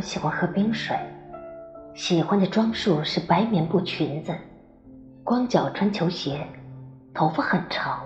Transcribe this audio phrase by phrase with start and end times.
[0.00, 0.96] 喜欢喝冰水，
[1.94, 4.32] 喜欢的装束是白棉布裙子，
[5.24, 6.46] 光脚穿球鞋，
[7.12, 8.00] 头发很长，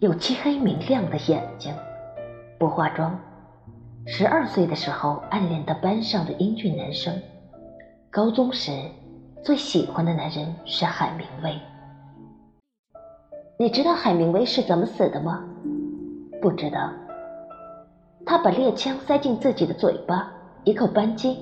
[0.00, 1.74] 有漆黑明亮的眼睛，
[2.58, 3.18] 不化妆。
[4.06, 7.14] 十二岁的时候暗恋的班上的英俊男生，
[8.10, 8.70] 高中时
[9.42, 11.58] 最喜欢的男人是海明威。
[13.58, 15.42] 你知道海明威是怎么死的吗？
[16.40, 16.90] 不知道。
[18.26, 20.30] 他把猎枪塞进自己的嘴巴，
[20.64, 21.38] 一口扳机。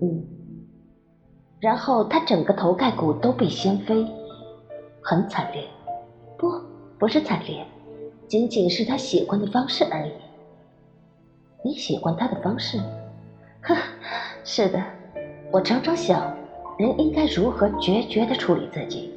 [0.00, 0.24] 嗯。
[1.58, 4.06] 然后他整个头盖骨都被掀飞，
[5.00, 5.64] 很惨烈。
[6.36, 6.52] 不，
[6.98, 7.66] 不是惨烈，
[8.28, 10.12] 仅仅是他喜欢的方式而已。
[11.64, 12.78] 你喜欢他的方式？
[13.62, 13.74] 呵，
[14.44, 14.78] 是的。
[15.50, 16.36] 我常常想，
[16.78, 19.12] 人应该如何决绝地处理自己。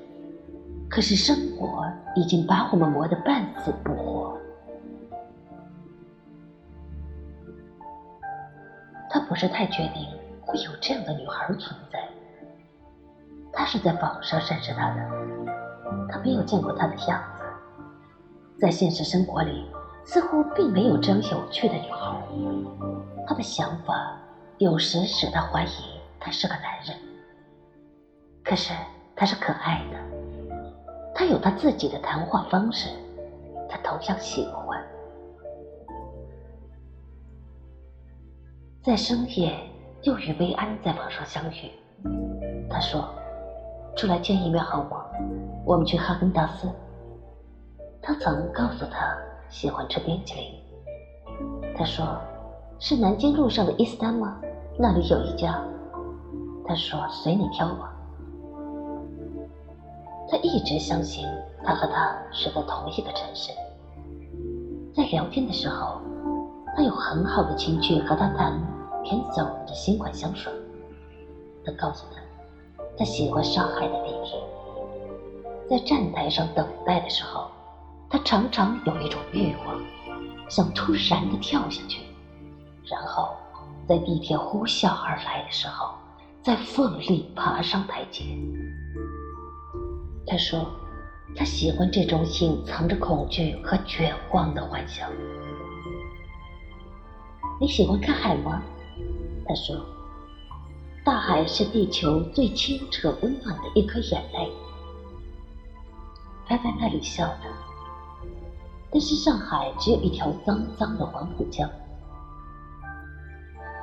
[0.90, 4.39] 可是生活已经把我们磨得半死不活。
[9.40, 10.06] 是太确定
[10.42, 11.98] 会有这样的女孩存在。
[13.54, 15.10] 他是在网上认识她的，
[16.10, 17.44] 他没有见过她的样子。
[18.60, 19.66] 在现实生活里，
[20.04, 22.22] 似乎并没有这样有趣的女孩。
[23.26, 24.18] 他的想法
[24.58, 26.98] 有时使他怀疑他是个男人。
[28.44, 28.74] 可是
[29.16, 29.98] 他是可爱的。
[31.16, 32.90] 他有他自己的谈话方式，
[33.70, 34.84] 他同样喜欢。
[38.90, 39.56] 在深夜，
[40.02, 41.70] 又与薇安在网上相遇。
[42.68, 43.08] 他说
[43.96, 45.06] ：“出来见一面好吗？
[45.64, 46.68] 我们去哈根达斯。”
[48.02, 49.16] 他曾告诉他
[49.48, 50.46] 喜欢吃冰淇淋。
[51.78, 52.04] 他说
[52.82, 54.42] ：“是南京路上的伊斯丹吗？
[54.76, 55.64] 那里有一家。”
[56.66, 57.94] 他说：“随你挑吧。”
[60.32, 61.28] 他一直相信
[61.64, 63.52] 他和他是在同一个城市，
[64.96, 66.02] 在聊天的时候，
[66.76, 68.60] 他有很好的情趣和他谈
[69.04, 70.52] Kenzo 的新款香水。
[71.66, 72.22] 他告诉他，
[72.98, 74.40] 他喜欢上海的地铁，
[75.70, 77.50] 在站台上等待的时候，
[78.10, 79.80] 他常常有一种欲望，
[80.50, 82.02] 想突然的跳下去，
[82.86, 83.36] 然后
[83.88, 85.94] 在地铁呼啸而来的时候，
[86.42, 88.24] 再奋力爬上台阶。
[90.26, 90.66] 他说
[91.36, 95.10] ：“他喜欢这种隐藏着恐惧和绝望的幻想。”
[97.60, 98.62] 你喜欢看海吗？
[99.50, 99.76] 他说
[101.04, 104.54] ：“大海是地球最清澈温暖的一颗眼泪。”
[106.46, 107.50] 他在那里笑着。
[108.92, 111.70] 但是上海只有一条脏脏的黄浦江。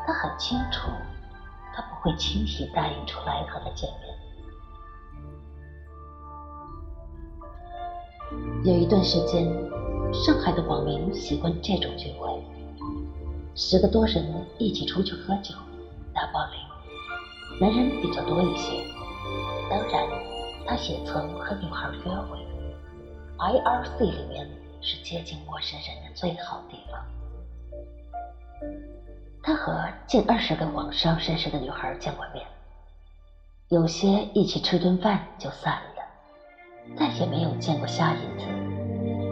[0.06, 0.88] 他很清楚，
[1.74, 4.14] 他不会轻易答应出来和他见面。
[8.64, 9.52] 有一段时间，
[10.12, 12.40] 上海的网民喜欢这种聚会：
[13.58, 14.22] 十个多人
[14.58, 15.54] 一起出去喝酒、
[16.12, 16.60] 打保龄，
[17.58, 18.84] 男人比较多一些。
[19.70, 20.06] 当然，
[20.66, 22.38] 他也曾和女孩约会。
[23.38, 24.46] IRC 里面
[24.82, 27.02] 是接近陌生人的最好地方。
[29.42, 32.46] 他和近二十个网上认识的女孩见过面，
[33.70, 36.94] 有些一起吃顿饭就散了。
[36.94, 38.46] 再也没有见过下一次，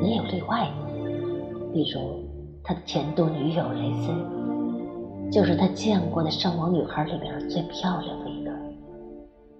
[0.02, 0.74] 也有例外的，
[1.74, 2.23] 比如
[2.66, 8.50] 他的前度女友蕾丝，就是他见过的上网女孩里面最漂亮的一个。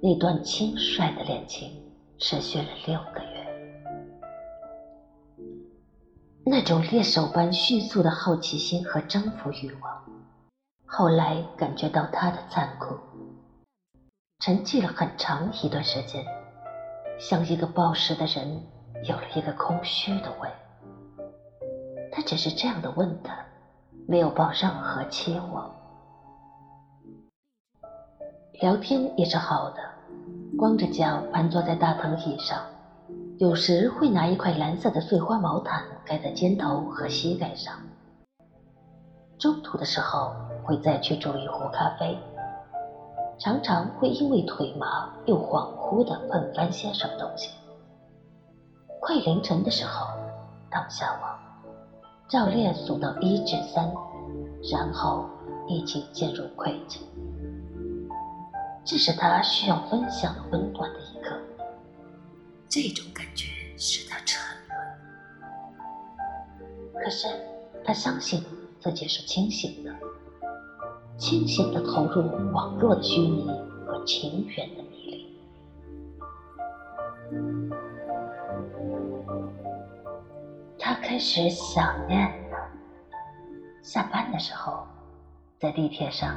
[0.01, 1.71] 那段轻率的恋情
[2.17, 3.47] 持续了六个月，
[6.47, 10.03] 那种猎手般迅速的好奇心和征服欲望，
[10.87, 12.97] 后来感觉到他的残酷，
[14.41, 16.25] 沉寂了很长一段时间。
[17.19, 18.63] 像一个暴食的人，
[19.05, 20.49] 有了一个空虚的胃。
[22.15, 23.35] 他只是这样的问他，
[24.07, 25.69] 没有抱任何期望。
[28.61, 29.83] 聊天也是好的，
[30.57, 32.63] 光着脚盘坐在大藤椅上，
[33.39, 37.75] 有时会拿一块蓝色的碎花毛毯盖在肩头和膝盖上。
[39.37, 42.17] 中途的时候会再去煮一壶咖啡。
[43.41, 47.51] 常常会因为腿麻又恍惚的碰翻些什么东西。
[49.01, 50.07] 快凌晨的时候，
[50.71, 51.34] 当下网，
[52.27, 53.93] 照例数到一至三，
[54.73, 55.29] 然后
[55.69, 57.03] 一起进入困境。
[58.85, 61.39] 这是他需要分享的温暖的一刻。
[62.69, 64.41] 这种感觉使他沉
[66.93, 67.05] 沦。
[67.05, 67.29] 可是
[67.85, 68.43] 他相信
[68.81, 69.95] 自己是清醒的。
[71.17, 72.23] 清醒的投入
[72.53, 73.47] 网络的虚拟
[73.87, 74.84] 和情缘的
[81.07, 82.19] 开始想念
[82.51, 82.57] 了。
[83.83, 84.87] 下班的时候，
[85.61, 86.35] 在地铁上，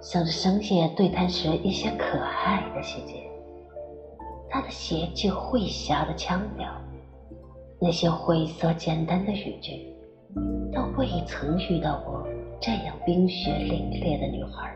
[0.00, 3.30] 想着深夜对谈时一些可爱的细节，
[4.48, 6.72] 他的邪气会侠的腔调，
[7.78, 9.94] 那些晦涩简单的语句，
[10.72, 12.26] 都未曾遇到过
[12.58, 14.74] 这样冰雪凛冽的女孩。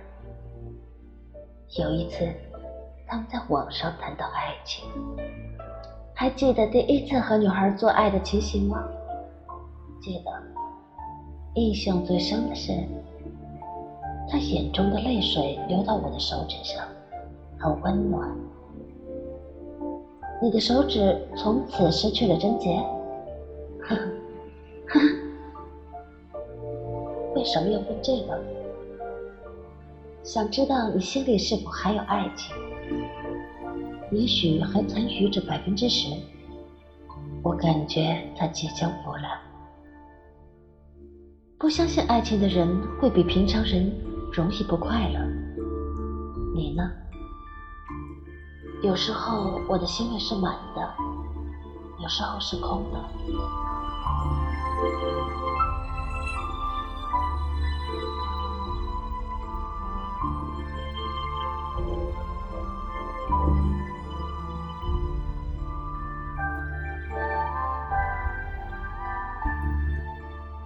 [1.78, 2.28] 有一次，
[3.06, 4.84] 他们在网上谈到爱情，
[6.14, 8.84] 还记得第一次和女孩做爱的情形吗？
[10.00, 10.30] 记得。
[11.54, 12.72] 印象最深的是，
[14.28, 16.82] 他眼中的泪水流到我的手指上，
[17.58, 18.30] 很温暖。
[20.40, 22.82] 你的手指从此失去了贞洁？
[23.80, 23.94] 呵
[24.88, 25.00] 呵，
[27.34, 28.40] 为什么要问这个？
[30.22, 32.54] 想知道你心里是否还有爱情？
[34.12, 36.08] 也许还残余着百分之十。
[37.42, 39.40] 我感觉它即将腐烂。
[41.58, 42.68] 不相信爱情的人
[43.00, 43.90] 会比平常人
[44.32, 45.18] 容易不快乐。
[46.54, 46.90] 你呢？
[48.82, 50.94] 有时候我的心里是满的，
[52.02, 52.98] 有时候是空的。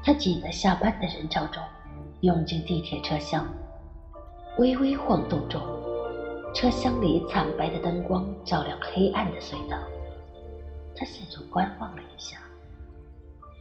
[0.07, 1.61] 他挤在下班的人潮中，
[2.21, 3.45] 涌进地铁车厢，
[4.57, 5.61] 微微晃动中，
[6.55, 9.77] 车厢里惨白的灯光照亮黑暗的隧道。
[10.95, 12.39] 他四处观望了一下，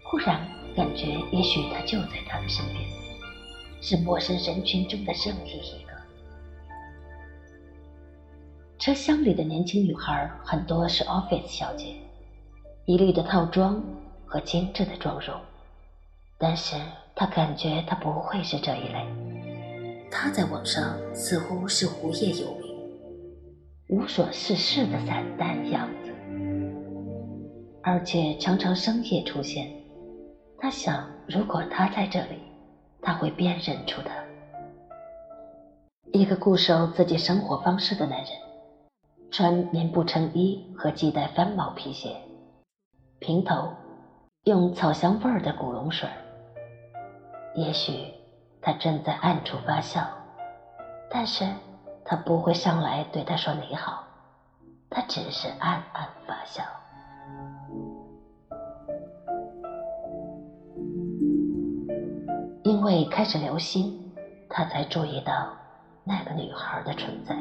[0.04, 0.40] 忽然
[0.76, 2.88] 感觉也许他就在他的身边，
[3.82, 5.94] 是陌生人群中的任意一个。
[8.78, 11.96] 车厢里的年轻女孩很多是 office 小姐，
[12.86, 13.84] 一律的套装
[14.28, 15.36] 和精致的妆容。
[16.38, 16.76] 但是
[17.16, 19.06] 他感觉他不会是这一类。
[20.12, 26.14] 他在网上似乎是无业游民，无所事事的散淡样子，
[27.82, 29.70] 而且常常深夜出现。
[30.58, 32.40] 他想，如果他在这里，
[33.02, 34.14] 他会辨认出他。
[36.12, 38.30] 一个固守自己生活方式的男人，
[39.32, 42.16] 穿棉布衬衣和系带翻毛皮鞋，
[43.20, 43.70] 平头，
[44.44, 46.08] 用草香味儿的古龙水。
[47.56, 48.14] 也许
[48.62, 50.06] 他正在暗处发笑，
[51.10, 51.46] 但是
[52.04, 54.04] 他不会上来对他说你好，
[54.90, 56.64] 他只是暗暗发笑。
[62.64, 64.14] 因为开始留心，
[64.50, 65.48] 他才注意到
[66.04, 67.36] 那个女孩的存在。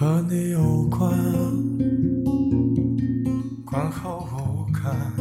[0.00, 1.12] 和你有关，
[3.66, 5.12] 观后无感。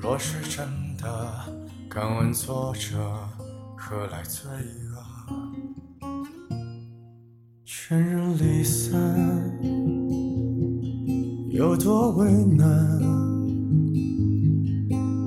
[0.00, 0.64] 若是真
[0.96, 1.34] 的，
[1.90, 2.96] 敢问作者
[3.76, 4.48] 何来罪
[4.92, 6.06] 恶？
[7.64, 8.96] 全人离散，
[11.50, 13.00] 有多为难？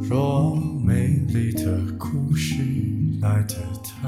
[0.08, 2.64] 若美丽的故事
[3.20, 4.08] 来得太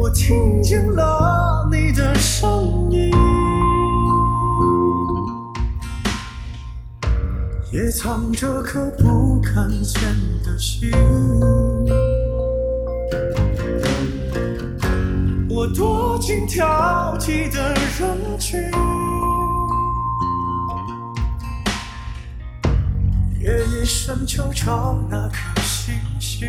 [0.00, 3.10] 我听见了你的声音，
[7.72, 10.00] 也藏着颗不敢见
[10.44, 10.88] 的心。
[15.50, 18.60] 我躲进挑剔的人群，
[23.40, 26.48] 夜一生求找那颗星星。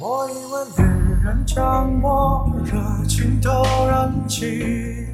[0.00, 0.82] 我以为女
[1.24, 2.72] 人将我热
[3.06, 3.50] 情都
[3.88, 5.06] 燃起，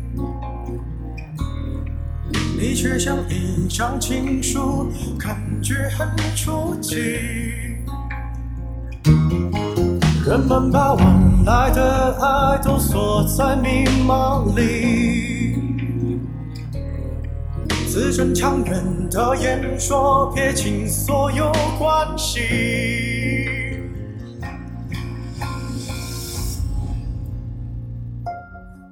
[2.58, 6.96] 你却像一张情书，感觉很初级。
[10.26, 15.43] 人们把晚来的爱都锁在密码里，
[17.94, 22.40] 字正腔圆的演说撇清所有关系。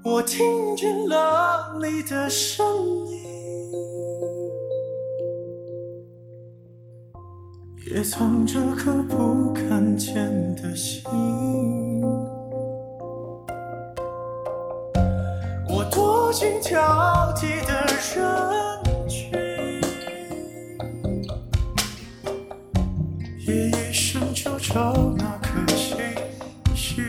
[0.04, 2.64] 我听见了你的声
[3.08, 3.18] 音，
[7.92, 11.02] 也藏着颗不敢见的心。
[15.68, 17.72] 我躲进挑剔的
[18.14, 18.61] 人
[24.72, 25.98] 找那颗星
[26.74, 27.04] 星。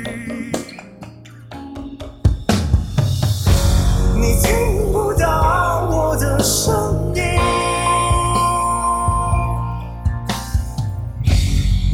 [4.17, 7.22] 你听不到我的声音，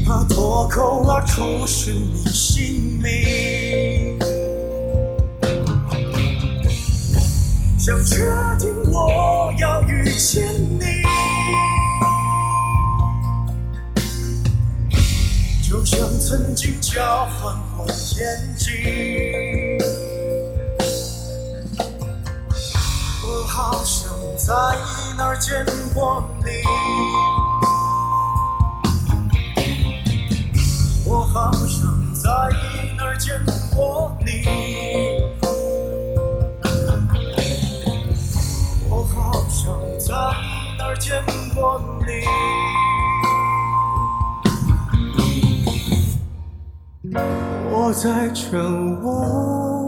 [0.07, 2.28] 怕脱口而出是你
[16.59, 19.79] 曾经交换过眼睛。
[23.23, 24.53] 我好像在
[25.17, 26.51] 哪儿见过你，
[31.05, 32.29] 我好像在
[32.97, 33.39] 哪儿见
[33.73, 34.43] 过你，
[38.89, 40.13] 我好像在
[40.77, 41.23] 哪儿见
[41.55, 42.88] 过你。
[47.71, 49.78] 我在这问。